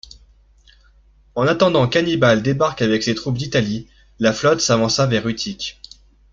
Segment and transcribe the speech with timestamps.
[1.35, 5.79] En attendant qu'Hannibal débarque avec ses troupes d'Italie, la flotte s'avança vers Utique.